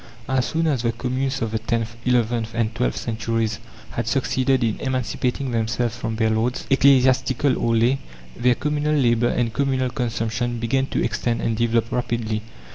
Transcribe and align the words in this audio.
As 0.27 0.47
soon 0.47 0.65
as 0.65 0.81
the 0.81 0.93
communes 0.93 1.43
of 1.43 1.51
the 1.51 1.59
tenth, 1.59 1.95
eleventh, 2.05 2.55
and 2.55 2.73
twelfth 2.73 2.97
centuries 2.97 3.59
had 3.91 4.07
succeeded 4.07 4.63
in 4.63 4.79
emancipating 4.79 5.51
themselves 5.51 5.95
from 5.95 6.15
their 6.15 6.31
lords, 6.31 6.65
ecclesiastical 6.71 7.55
or 7.55 7.75
lay, 7.75 7.99
their 8.35 8.55
communal 8.55 8.95
labour 8.95 9.29
and 9.29 9.53
communal 9.53 9.91
consumption 9.91 10.57
began 10.57 10.87
to 10.87 11.03
extend 11.03 11.39
and 11.39 11.55
develop 11.55 11.91
rapidly. 11.91 12.41